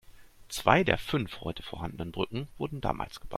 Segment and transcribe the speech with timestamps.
[0.47, 3.29] Zwei der fünf heute vorhandenen Brücken wurden damals gebaut.